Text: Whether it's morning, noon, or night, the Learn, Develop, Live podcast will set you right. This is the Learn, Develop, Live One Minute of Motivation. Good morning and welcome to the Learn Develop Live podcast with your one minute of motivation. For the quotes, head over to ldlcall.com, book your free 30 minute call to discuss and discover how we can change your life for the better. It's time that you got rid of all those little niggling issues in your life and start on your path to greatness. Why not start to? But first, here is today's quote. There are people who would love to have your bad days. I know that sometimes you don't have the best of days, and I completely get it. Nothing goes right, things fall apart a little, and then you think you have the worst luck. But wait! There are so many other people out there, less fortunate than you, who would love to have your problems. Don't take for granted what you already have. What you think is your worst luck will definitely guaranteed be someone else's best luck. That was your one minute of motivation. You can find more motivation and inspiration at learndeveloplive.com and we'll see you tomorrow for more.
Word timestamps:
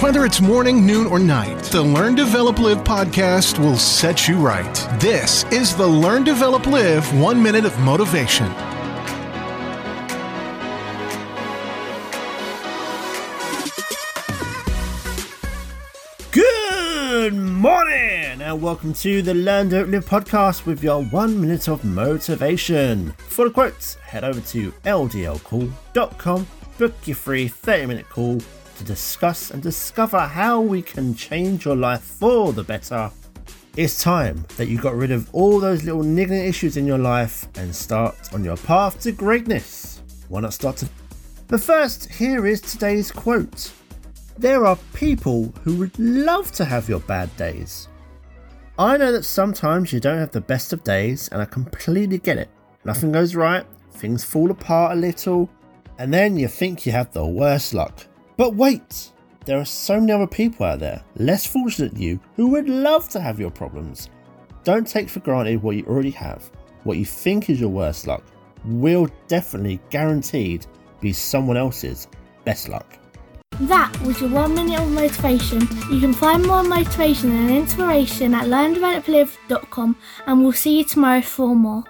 Whether 0.00 0.24
it's 0.24 0.40
morning, 0.40 0.86
noon, 0.86 1.06
or 1.06 1.18
night, 1.18 1.62
the 1.64 1.82
Learn, 1.82 2.14
Develop, 2.14 2.58
Live 2.58 2.78
podcast 2.84 3.58
will 3.58 3.76
set 3.76 4.26
you 4.26 4.38
right. 4.38 4.74
This 4.98 5.44
is 5.52 5.76
the 5.76 5.86
Learn, 5.86 6.24
Develop, 6.24 6.66
Live 6.66 7.20
One 7.20 7.42
Minute 7.42 7.66
of 7.66 7.78
Motivation. 7.80 8.46
Good 16.32 17.34
morning 17.34 18.40
and 18.40 18.62
welcome 18.62 18.94
to 18.94 19.20
the 19.20 19.34
Learn 19.34 19.68
Develop 19.68 19.90
Live 19.90 20.08
podcast 20.08 20.64
with 20.64 20.82
your 20.82 21.04
one 21.04 21.38
minute 21.38 21.68
of 21.68 21.84
motivation. 21.84 23.12
For 23.28 23.44
the 23.44 23.50
quotes, 23.50 23.96
head 23.96 24.24
over 24.24 24.40
to 24.40 24.72
ldlcall.com, 24.72 26.46
book 26.78 26.94
your 27.04 27.16
free 27.16 27.48
30 27.48 27.84
minute 27.84 28.08
call 28.08 28.40
to 28.80 28.84
discuss 28.86 29.50
and 29.50 29.62
discover 29.62 30.18
how 30.18 30.58
we 30.58 30.80
can 30.80 31.14
change 31.14 31.66
your 31.66 31.76
life 31.76 32.00
for 32.00 32.54
the 32.54 32.64
better. 32.64 33.10
It's 33.76 34.02
time 34.02 34.46
that 34.56 34.68
you 34.68 34.78
got 34.78 34.96
rid 34.96 35.10
of 35.10 35.28
all 35.34 35.60
those 35.60 35.84
little 35.84 36.02
niggling 36.02 36.46
issues 36.46 36.78
in 36.78 36.86
your 36.86 36.98
life 36.98 37.46
and 37.58 37.76
start 37.76 38.16
on 38.32 38.42
your 38.42 38.56
path 38.56 38.98
to 39.02 39.12
greatness. 39.12 40.00
Why 40.28 40.40
not 40.40 40.54
start 40.54 40.78
to? 40.78 40.88
But 41.46 41.62
first, 41.62 42.10
here 42.10 42.46
is 42.46 42.62
today's 42.62 43.12
quote. 43.12 43.70
There 44.38 44.64
are 44.64 44.78
people 44.94 45.52
who 45.62 45.76
would 45.76 45.98
love 45.98 46.50
to 46.52 46.64
have 46.64 46.88
your 46.88 47.00
bad 47.00 47.34
days. 47.36 47.88
I 48.78 48.96
know 48.96 49.12
that 49.12 49.24
sometimes 49.24 49.92
you 49.92 50.00
don't 50.00 50.18
have 50.18 50.32
the 50.32 50.40
best 50.40 50.72
of 50.72 50.82
days, 50.84 51.28
and 51.28 51.42
I 51.42 51.44
completely 51.44 52.16
get 52.16 52.38
it. 52.38 52.48
Nothing 52.86 53.12
goes 53.12 53.34
right, 53.34 53.66
things 53.92 54.24
fall 54.24 54.50
apart 54.50 54.96
a 54.96 55.00
little, 55.00 55.50
and 55.98 56.14
then 56.14 56.38
you 56.38 56.48
think 56.48 56.86
you 56.86 56.92
have 56.92 57.12
the 57.12 57.26
worst 57.26 57.74
luck. 57.74 58.06
But 58.40 58.54
wait! 58.54 59.12
There 59.44 59.60
are 59.60 59.66
so 59.66 60.00
many 60.00 60.12
other 60.12 60.26
people 60.26 60.64
out 60.64 60.78
there, 60.78 61.04
less 61.16 61.44
fortunate 61.44 61.92
than 61.92 62.00
you, 62.00 62.20
who 62.36 62.46
would 62.46 62.70
love 62.70 63.06
to 63.10 63.20
have 63.20 63.38
your 63.38 63.50
problems. 63.50 64.08
Don't 64.64 64.86
take 64.86 65.10
for 65.10 65.20
granted 65.20 65.62
what 65.62 65.76
you 65.76 65.84
already 65.84 66.12
have. 66.12 66.50
What 66.84 66.96
you 66.96 67.04
think 67.04 67.50
is 67.50 67.60
your 67.60 67.68
worst 67.68 68.06
luck 68.06 68.24
will 68.64 69.10
definitely 69.28 69.78
guaranteed 69.90 70.64
be 71.02 71.12
someone 71.12 71.58
else's 71.58 72.08
best 72.46 72.70
luck. 72.70 72.96
That 73.60 73.94
was 74.00 74.22
your 74.22 74.30
one 74.30 74.54
minute 74.54 74.80
of 74.80 74.90
motivation. 74.90 75.60
You 75.90 76.00
can 76.00 76.14
find 76.14 76.42
more 76.46 76.62
motivation 76.62 77.32
and 77.32 77.50
inspiration 77.50 78.32
at 78.32 78.46
learndeveloplive.com 78.46 79.96
and 80.26 80.42
we'll 80.42 80.52
see 80.52 80.78
you 80.78 80.84
tomorrow 80.84 81.20
for 81.20 81.54
more. 81.54 81.84